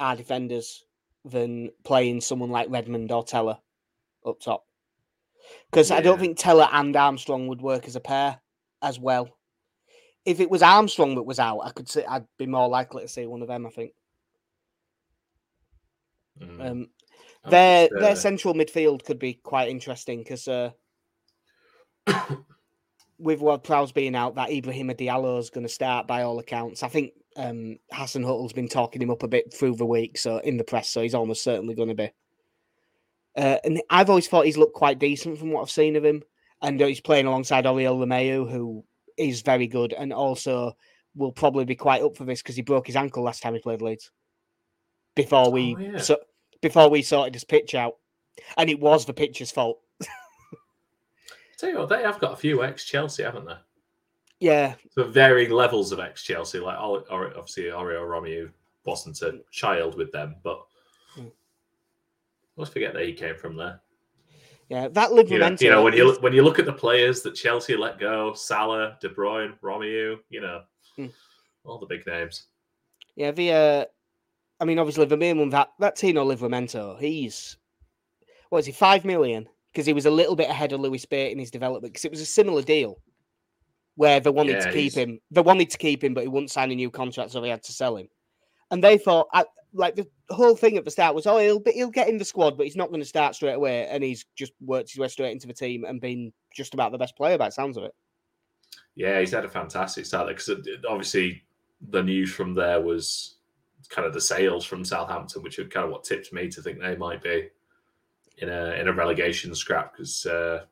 [0.00, 0.84] our defenders
[1.24, 3.60] than playing someone like Redmond or Tella
[4.26, 4.66] up top.
[5.70, 5.98] Because yeah.
[5.98, 8.40] I don't think Tella and Armstrong would work as a pair
[8.82, 9.28] as well.
[10.24, 13.08] If it was Armstrong that was out, I could say I'd be more likely to
[13.08, 13.66] see one of them.
[13.66, 13.92] I think.
[16.42, 16.70] Mm.
[16.70, 16.88] Um,
[17.48, 18.00] their uh...
[18.00, 20.70] their central midfield could be quite interesting because uh,
[23.20, 26.82] with Ward Prowse being out, that Ibrahim Diallo is going to start by all accounts.
[26.82, 30.56] I think um, Hasenhüttl's been talking him up a bit through the week, so in
[30.56, 32.10] the press, so he's almost certainly going to be.
[33.36, 36.22] Uh, and I've always thought he's looked quite decent from what I've seen of him,
[36.62, 38.84] and he's playing alongside Oriol Romeu, who
[39.16, 40.72] is very good, and also
[41.14, 43.60] will probably be quite up for this because he broke his ankle last time he
[43.60, 44.10] played Leeds.
[45.14, 45.98] Before we oh, yeah.
[45.98, 46.18] so,
[46.62, 47.94] before we sorted his pitch out,
[48.56, 49.80] and it was the pitcher's fault.
[51.60, 53.56] Tell you what, they have got a few ex Chelsea, haven't they?
[54.38, 54.76] Yeah.
[54.92, 58.50] So varying levels of ex Chelsea, like obviously Oriol Romeu
[58.86, 60.64] wasn't a child with them, but
[61.18, 61.30] mm.
[62.56, 63.78] let's forget that he came from there.
[64.70, 65.28] Yeah, that Livramento.
[65.28, 67.76] You know, you know when you look, when you look at the players that Chelsea
[67.76, 70.62] let go, Salah, De Bruyne, Romeu, you know,
[70.96, 71.12] mm.
[71.64, 72.46] all the big names.
[73.16, 73.84] Yeah, the uh,
[74.60, 77.58] I mean, obviously the main one that that Tino Livramento, he's
[78.48, 79.46] what is he five million?
[79.72, 82.10] Because he was a little bit ahead of Lewis Bate in his development because it
[82.10, 82.98] was a similar deal
[83.96, 84.94] where they wanted yeah, to keep he's...
[84.96, 85.20] him.
[85.30, 87.62] They wanted to keep him, but he wouldn't sign a new contract, so they had
[87.64, 88.08] to sell him.
[88.70, 91.90] And they thought, I, like the whole thing at the start was, oh, he'll he'll
[91.90, 93.86] get in the squad, but he's not going to start straight away.
[93.88, 96.98] And he's just worked his way straight into the team and been just about the
[96.98, 97.94] best player by sounds of it.
[98.94, 100.50] Yeah, he's had a fantastic start because
[100.88, 101.44] obviously
[101.90, 103.36] the news from there was
[103.88, 106.80] kind of the sales from Southampton, which are kind of what tipped me to think
[106.80, 107.48] they might be
[108.40, 110.64] in a in a relegation scrap because uh,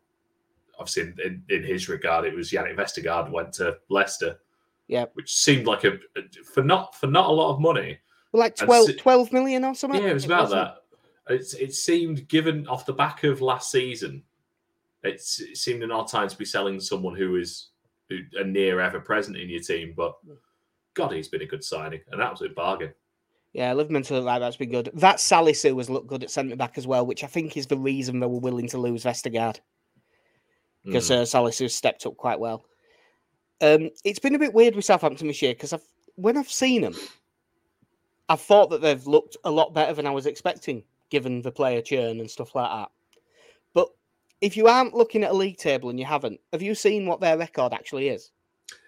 [0.79, 4.41] obviously in, in, his regard it was Jannik Vestergaard went to Leicester,
[4.87, 5.99] yeah, which seemed like a
[6.53, 7.99] for not for not a lot of money,
[8.33, 10.03] like 12, 12 million or something.
[10.03, 10.77] Yeah, it was about that.
[11.29, 14.23] It, it seemed given off the back of last season,
[15.03, 17.69] it seemed an odd time to be selling someone who is
[18.35, 20.15] a near ever present in your team, but.
[20.95, 22.93] God, he's been a good signing, an absolute bargain.
[23.53, 24.91] Yeah, Livramento right that's been good.
[24.95, 27.79] That Salisu has looked good at centre back as well, which I think is the
[27.79, 29.61] reason they were willing to lose Vestergaard
[30.85, 31.17] because mm.
[31.17, 32.65] uh, Salisu stepped up quite well.
[33.61, 35.83] Um, it's been a bit weird with Southampton this year because I've
[36.15, 36.95] when I've seen them,
[38.29, 41.81] I thought that they've looked a lot better than I was expecting, given the player
[41.81, 42.91] churn and stuff like that.
[43.73, 43.89] But
[44.41, 47.21] if you aren't looking at a league table and you haven't, have you seen what
[47.21, 48.33] their record actually is?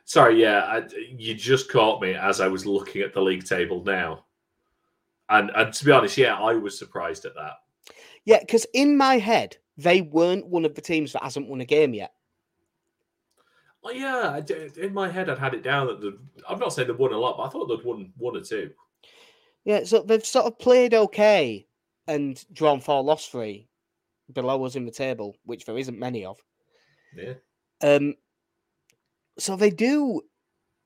[0.04, 0.82] Sorry, yeah, I,
[1.16, 4.24] you just caught me as I was looking at the league table now,
[5.30, 7.54] and and to be honest, yeah, I was surprised at that.
[8.24, 11.64] Yeah, because in my head, they weren't one of the teams that hasn't won a
[11.64, 12.12] game yet.
[13.82, 14.40] Oh yeah,
[14.76, 17.18] in my head I'd had it down that the, I'm not saying they've won a
[17.18, 18.70] lot, but I thought they'd won one or two.
[19.64, 21.66] Yeah, so they've sort of played okay
[22.06, 23.68] and drawn four, lost three
[24.32, 26.38] below us in the table, which there isn't many of.
[27.16, 27.34] Yeah.
[27.82, 28.14] Um,
[29.38, 30.22] so they do.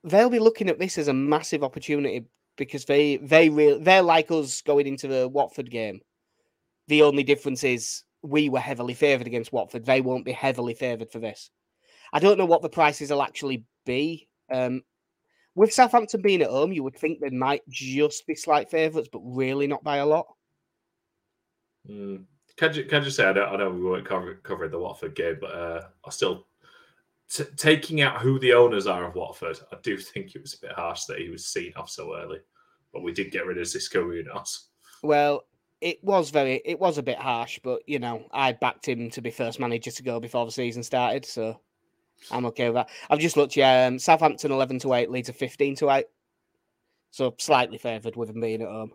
[0.04, 2.26] They'll be looking at this as a massive opportunity
[2.57, 6.01] because they they real they're like us going into the Watford game.
[6.88, 9.85] The only difference is we were heavily favoured against Watford.
[9.85, 11.51] They won't be heavily favoured for this.
[12.12, 14.29] I don't know what the prices will actually be.
[14.51, 14.83] Um,
[15.55, 19.21] with Southampton being at home, you would think they might just be slight favourites, but
[19.25, 20.27] really not by a lot.
[21.88, 22.25] Mm.
[22.57, 25.14] Can you can just say I know, I know we weren't cover, covering the Watford
[25.17, 26.47] game, but uh, I still
[27.30, 29.58] t- taking out who the owners are of Watford.
[29.72, 32.38] I do think it was a bit harsh that he was seen off so early,
[32.92, 34.68] but we did get rid of Xisco Munoz.
[35.02, 35.44] Well,
[35.80, 39.20] it was very, it was a bit harsh, but you know, I backed him to
[39.20, 41.60] be first manager to go before the season started, so
[42.30, 42.88] I'm okay with that.
[43.10, 46.06] I've just looked, yeah, um, Southampton 11 to 8, Leeds a 15 to 8.
[47.10, 48.92] So slightly favoured with them being at home.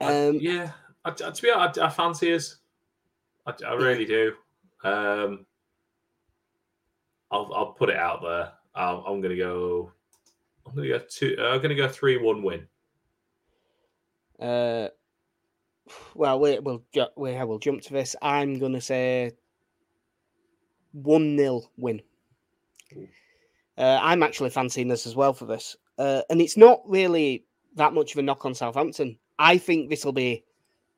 [0.00, 0.72] I- Um, yeah,
[1.04, 2.56] I, I- to be honest, I, I fancy us.
[3.46, 4.34] I, I really do.
[4.84, 5.46] Um,
[7.30, 8.52] I'll I'll put it out there.
[8.74, 9.92] I'll, I'm going to go.
[10.66, 11.36] I'm to go two.
[11.38, 12.66] uh, I'm going to go three one win.
[14.40, 14.88] uh,
[16.14, 16.82] well, we, we'll,
[17.16, 18.14] we, we'll jump to this.
[18.22, 19.32] I'm going to say
[20.92, 22.02] 1 0 win.
[23.76, 25.76] Uh, I'm actually fancying this as well for this.
[25.98, 29.18] Uh, and it's not really that much of a knock on Southampton.
[29.38, 30.44] I think this will be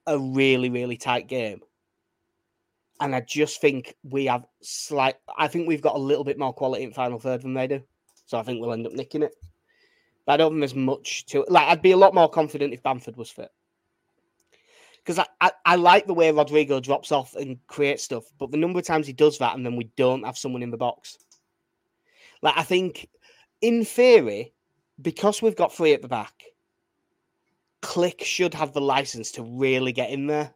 [0.06, 1.60] a really, really tight game.
[3.00, 5.16] And I just think we have slight.
[5.36, 7.82] I think we've got a little bit more quality in final third than they do.
[8.26, 9.34] So I think we'll end up nicking it.
[10.26, 11.50] But I don't think there's much to it.
[11.50, 13.50] Like, I'd be a lot more confident if Bamford was fit.
[14.98, 18.58] Because I, I, I like the way Rodrigo drops off and creates stuff, but the
[18.58, 21.16] number of times he does that and then we don't have someone in the box.
[22.42, 23.08] Like, I think
[23.62, 24.52] in theory,
[25.00, 26.44] because we've got three at the back,
[27.82, 30.52] Klich should have the license to really get in there.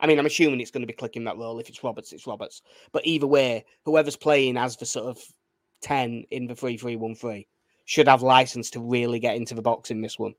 [0.00, 1.58] I mean, I'm assuming it's going to be Klich in that role.
[1.58, 2.62] If it's Roberts, it's Roberts.
[2.92, 5.18] But either way, whoever's playing as the sort of
[5.82, 7.46] 10 in the 3 3 1 3
[7.84, 10.34] should have license to really get into the box in this one.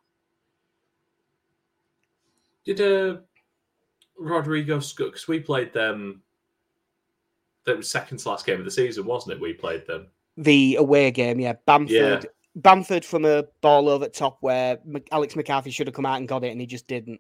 [2.66, 3.18] Did uh,
[4.18, 6.22] Rodrigo because we played them?
[7.66, 9.42] That was second to last game of the season, wasn't it?
[9.42, 10.08] We played them.
[10.38, 11.54] The away game, yeah.
[11.66, 12.28] Bamford.
[12.56, 14.80] Bamford from a ball over top where
[15.12, 17.20] Alex McCarthy should have come out and got it, and he just didn't.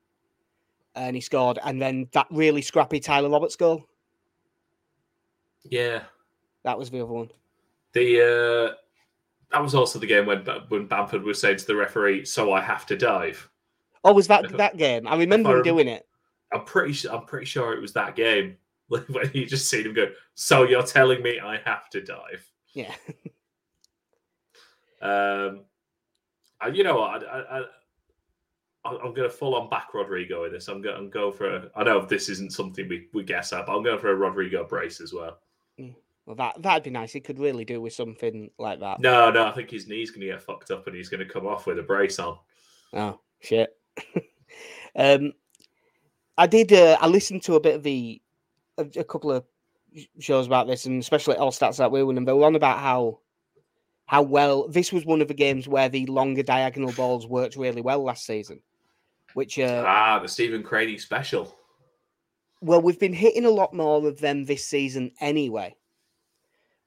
[0.99, 1.59] And he scored.
[1.63, 3.85] And then that really scrappy Tyler Roberts goal.
[5.63, 6.03] Yeah,
[6.63, 7.29] That was the other one.
[7.93, 8.21] the
[8.71, 8.75] uh,
[9.51, 12.61] that was also the game when when Bamford was saying to the referee, "So I
[12.61, 13.49] have to dive."
[14.03, 15.07] Oh, was that that game?
[15.07, 16.05] I remember I him rem- doing it.
[16.53, 18.57] I'm pretty I'm pretty sure it was that game
[18.87, 20.07] when you just seen him go.
[20.35, 22.45] So you're telling me I have to dive?
[22.73, 22.93] Yeah.
[25.01, 25.61] Um,
[26.59, 27.23] and you know what?
[27.25, 27.63] I, I,
[28.85, 30.67] I'm going to full on back Rodrigo in this.
[30.69, 30.95] I'm going.
[30.95, 31.55] I'm going for.
[31.55, 34.15] A, I know this isn't something we, we guess at, but I'm going for a
[34.15, 35.37] Rodrigo brace as well.
[36.25, 37.11] Well, that that'd be nice.
[37.11, 38.99] He could really do with something like that.
[38.99, 41.33] No, no, I think his knee's going to get fucked up and he's going to
[41.33, 42.37] come off with a brace on.
[42.93, 43.75] Oh shit.
[44.95, 45.33] um,
[46.37, 46.71] I did.
[46.71, 48.21] Uh, I listened to a bit of the
[48.77, 49.43] a, a couple of
[50.19, 52.77] shows about this, and especially all stats that we won, and they were on about
[52.77, 53.19] how
[54.05, 57.81] how well this was one of the games where the longer diagonal balls worked really
[57.81, 58.61] well last season.
[59.33, 61.55] Which, uh, Ah, the Stephen Crady special.
[62.61, 65.75] well, we've been hitting a lot more of them this season anyway.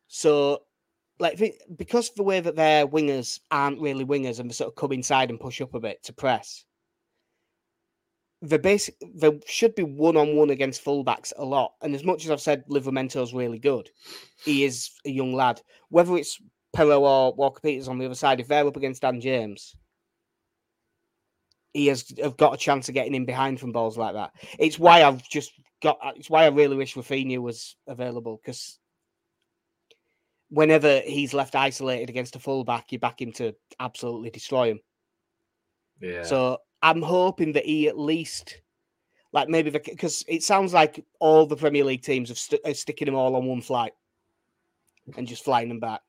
[0.08, 0.62] So,
[1.18, 1.40] like,
[1.76, 4.92] because of the way that their wingers aren't really wingers and they sort of come
[4.92, 6.64] inside and push up a bit to press,
[8.42, 11.74] the basic there should be one on one against fullbacks a lot.
[11.80, 13.88] And as much as I've said Livramento's really good,
[14.44, 15.62] he is a young lad.
[15.90, 16.42] Whether it's
[16.76, 19.76] Perraud or Walker Peters on the other side, if they're up against Dan James,
[21.72, 24.32] he has have got a chance of getting in behind from balls like that.
[24.58, 25.52] It's why I've just
[25.82, 25.98] got.
[26.16, 28.78] It's why I really wish Raphinha was available because
[30.50, 34.80] whenever he's left isolated against a fullback, you back him to absolutely destroy him.
[36.00, 36.24] Yeah.
[36.24, 38.60] So I'm hoping that he at least,
[39.32, 43.06] like maybe because it sounds like all the Premier League teams have st- are sticking
[43.06, 43.92] them all on one flight
[45.16, 46.02] and just flying them back.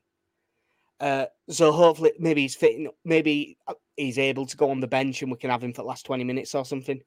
[1.00, 2.90] Uh, so hopefully, maybe he's fitting.
[3.04, 5.82] Maybe uh, he's able to go on the bench, and we can have him for
[5.82, 7.00] the last twenty minutes or something.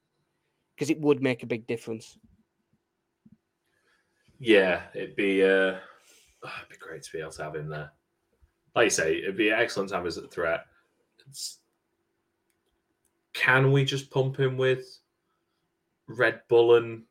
[0.75, 2.17] Because it would make a big difference.
[4.39, 5.47] Yeah, it'd be uh,
[6.43, 7.91] it'd be great to be able to have him there.
[8.75, 10.65] Like you say, it'd be excellent to have as a threat.
[11.27, 11.59] It's,
[13.33, 14.99] can we just pump him with
[16.07, 17.03] Red Bull and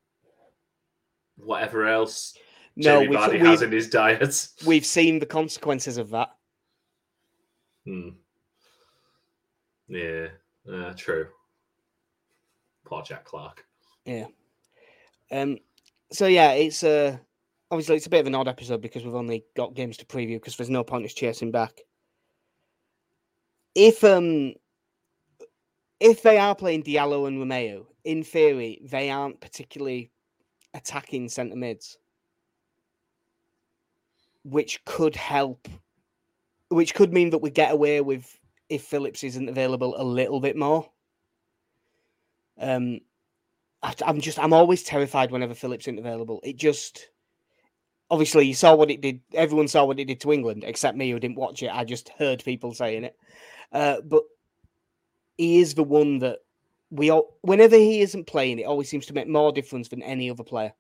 [1.36, 2.34] whatever else
[2.76, 4.48] No, Jamie Vardy has in his diet?
[4.64, 6.30] we've seen the consequences of that.
[7.84, 8.10] Hmm.
[9.88, 10.28] Yeah,
[10.70, 11.28] uh, true.
[12.84, 13.64] Poor Jack Clark.
[14.04, 14.26] Yeah.
[15.30, 15.58] Um,
[16.12, 17.16] so yeah, it's uh,
[17.70, 20.36] obviously it's a bit of an odd episode because we've only got games to preview
[20.36, 21.80] because there's no point us chasing back.
[23.74, 24.54] If um,
[26.00, 30.10] if they are playing Diallo and Romeu, in theory, they aren't particularly
[30.74, 31.98] attacking centre mids,
[34.44, 35.68] which could help,
[36.68, 38.38] which could mean that we get away with
[38.68, 40.90] if Phillips isn't available a little bit more.
[42.58, 43.00] Um,
[43.82, 46.40] I, I'm just I'm always terrified whenever Phillips isn't available.
[46.42, 47.10] It just
[48.10, 49.20] obviously you saw what it did.
[49.34, 51.70] Everyone saw what it did to England, except me who didn't watch it.
[51.72, 53.16] I just heard people saying it.
[53.72, 54.22] Uh, but
[55.36, 56.38] he is the one that
[56.90, 57.36] we all.
[57.42, 60.72] Whenever he isn't playing, it always seems to make more difference than any other player.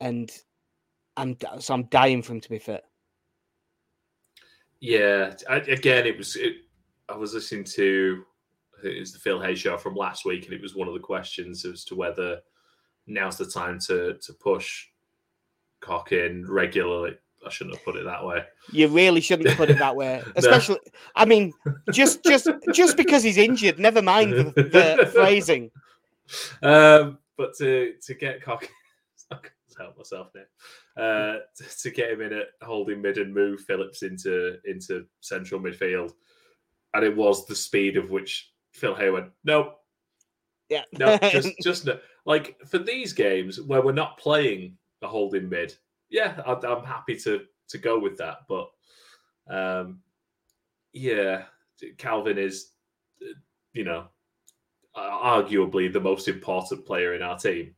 [0.00, 0.30] And
[1.16, 2.84] I'm so I'm dying for him to be fit.
[4.80, 6.36] Yeah, I, again, it was.
[6.36, 6.56] It,
[7.08, 8.24] I was listening to
[8.78, 10.88] I think it was the Phil Hay show from last week, and it was one
[10.88, 12.40] of the questions as to whether
[13.06, 14.86] now's the time to to push
[15.80, 17.16] Koch in regularly.
[17.44, 18.42] I shouldn't have put it that way.
[18.72, 20.78] You really shouldn't put it that way, especially.
[21.14, 21.52] I mean,
[21.92, 23.78] just just just because he's injured.
[23.78, 25.70] Never mind the, the phrasing.
[26.62, 28.68] Um, but to to get Koch,
[29.76, 31.02] Can't help myself now.
[31.02, 35.60] Uh, to, to get him in at holding mid and move Phillips into into central
[35.60, 36.12] midfield,
[36.94, 39.74] and it was the speed of which Phil Hay went, no,
[40.68, 40.82] Yeah.
[40.98, 41.98] no, just just no.
[42.24, 45.74] Like for these games where we're not playing a holding mid,
[46.10, 48.38] yeah, I, I'm happy to to go with that.
[48.48, 48.70] But
[49.48, 50.00] um,
[50.92, 51.44] yeah,
[51.96, 52.72] Kalvin is,
[53.22, 53.34] uh,
[53.72, 54.08] you know,
[54.96, 57.75] arguably the most important player in our team.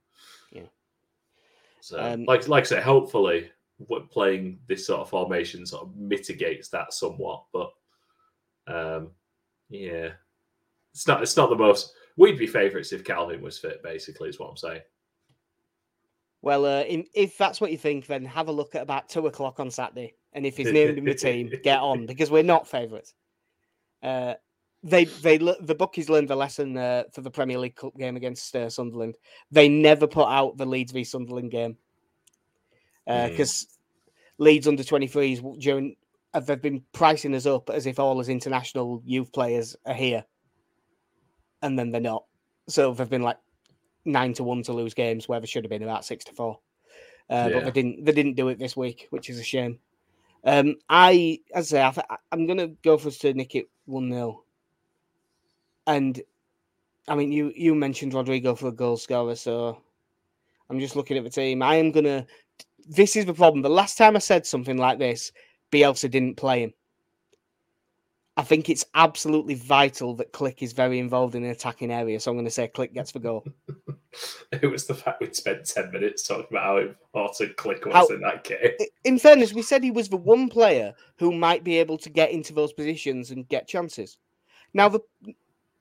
[1.89, 3.51] So, Um, like like I say, hopefully,
[4.11, 7.45] playing this sort of formation sort of mitigates that somewhat.
[7.51, 7.73] But
[8.67, 9.13] um,
[9.71, 10.11] yeah,
[10.93, 11.95] it's not it's not the most.
[12.19, 13.83] We'd be favourites if Kalvin was fit.
[13.83, 14.83] Basically, is what I'm saying.
[16.43, 19.27] Well, uh, in, if that's what you think, then have a look at about two
[19.27, 22.69] o'clock on Saturday, and if he's named in the team, get on because we're not
[22.69, 23.15] favourites.
[24.03, 24.35] Uh,
[24.83, 28.55] they they the bookies learned the lesson uh, for the Premier League Cup game against
[28.55, 29.17] uh, Sunderland.
[29.51, 31.77] They never put out the Leeds v Sunderland game
[33.07, 33.67] because
[34.39, 35.97] Leeds under twenty threes during
[36.35, 40.25] uh, they've been pricing us up as if all as international youth players are here,
[41.63, 42.25] and then they're not.
[42.69, 43.39] So they've been like
[44.05, 46.61] nine to one to lose games where they should have been about six to four.
[47.31, 48.05] Uh, But they didn't.
[48.05, 49.81] They didn't do it this week, which is a shame.
[50.45, 53.69] Um, I, as I say, I I'm going to go for us to nick it
[53.87, 54.45] one 0
[55.89, 56.21] And
[57.09, 59.81] I mean, you you mentioned Rodrigo for a goal scorer, so
[60.71, 61.63] I'm just looking at the team.
[61.63, 62.27] I am gonna.
[62.87, 63.63] This is the problem.
[63.63, 65.33] The last time I said something like this,
[65.73, 66.75] Bielsa didn't play him.
[68.37, 72.21] I think it's absolutely vital that Klich is very involved in the attacking area.
[72.21, 73.45] So I'm going to say Klich gets the goal.
[74.51, 78.07] It was the fact we'd spent ten minutes talking about how important Klich was How-
[78.09, 78.73] in that game.
[79.05, 82.31] In fairness, we said he was the one player who might be able to get
[82.31, 84.17] into those positions and get chances.
[84.73, 85.01] Now, the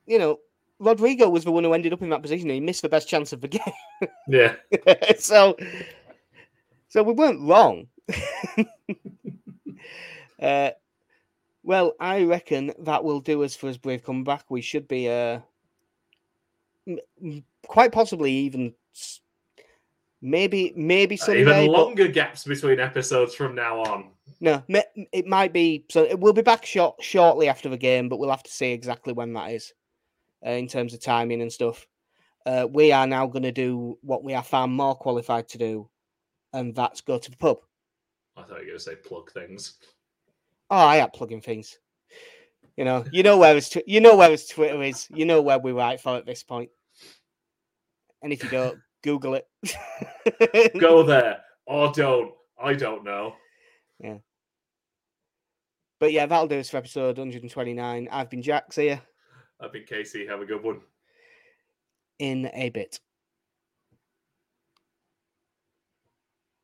[0.08, 0.40] you know
[0.80, 2.48] Rodrigo was the one who ended up in that position.
[2.50, 4.08] He missed the best chance of the game.
[4.28, 4.54] Yeah,
[5.18, 5.56] so,
[6.88, 7.86] so we weren't wrong.
[10.40, 10.70] uh,
[11.62, 14.44] well, I reckon that will do us for his brave comeback.
[14.48, 15.40] We should be, uh,
[16.86, 19.20] m- quite possibly even, s-
[20.22, 21.40] maybe, maybe Sunday.
[21.42, 24.10] even but- longer gaps between episodes from now on.
[24.40, 24.62] no,
[25.12, 25.84] it might be.
[25.90, 28.72] So it- we'll be back short, shortly after the game, but we'll have to see
[28.72, 29.74] exactly when that is,
[30.46, 31.86] uh, in terms of timing and stuff.
[32.46, 35.88] Uh, we are now going to do what we are far more qualified to do,
[36.52, 37.58] and that's go to the pub.
[38.36, 39.74] I thought you were going to say plug things.
[40.70, 41.78] Oh, I am plugging things.
[42.76, 45.08] You know, you know where his tw- you know where his Twitter is.
[45.10, 46.70] You know where we write for at this point.
[48.22, 49.48] And if you don't, Google it.
[50.78, 52.32] Go there or don't.
[52.60, 53.34] I don't know.
[53.98, 54.18] Yeah.
[56.00, 58.08] But yeah, that'll do us for episode 129.
[58.10, 58.98] I've been Jack's ya
[59.60, 60.26] I've been Casey.
[60.26, 60.80] Have a good one.
[62.18, 63.00] in a bit.